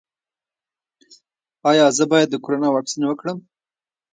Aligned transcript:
ایا 1.69 1.85
زه 1.97 2.03
باید 2.11 2.27
د 2.31 2.35
کرونا 2.43 2.69
واکسین 2.71 3.03
وکړم؟ 3.07 3.37